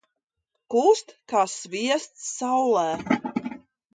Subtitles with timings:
[0.75, 2.87] Kūst kā sviests saulē.